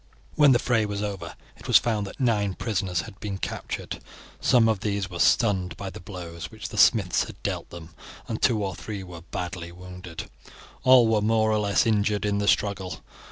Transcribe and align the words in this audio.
When 0.33 0.51
the 0.51 0.57
fray 0.57 0.83
was 0.87 1.03
over, 1.03 1.35
it 1.57 1.67
was 1.67 1.77
found 1.77 2.07
that 2.07 2.19
nine 2.19 2.55
prisoners 2.55 3.01
had 3.01 3.19
been 3.19 3.37
captured. 3.37 3.99
Some 4.39 4.67
of 4.67 4.79
these 4.79 5.11
were 5.11 5.19
stunned 5.19 5.77
by 5.77 5.91
the 5.91 5.99
blows 5.99 6.49
which 6.49 6.69
the 6.69 6.77
smiths 6.79 7.25
had 7.25 7.35
dealt 7.43 7.69
them, 7.69 7.93
and 8.27 8.41
two 8.41 8.63
or 8.65 8.73
three 8.73 9.03
were 9.03 9.21
badly 9.21 9.71
wounded; 9.71 10.27
all 10.81 11.07
were 11.07 11.21
more 11.21 11.51
or 11.51 11.59
less 11.59 11.85
injured 11.85 12.25
in 12.25 12.39
the 12.39 12.47
struggle. 12.47 13.03